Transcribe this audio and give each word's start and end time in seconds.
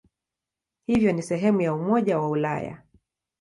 Hivyo 0.85 1.11
ni 1.13 1.21
sehemu 1.21 1.61
ya 1.61 1.73
Umoja 1.73 2.19
wa 2.19 2.29
Ulaya. 2.29 2.81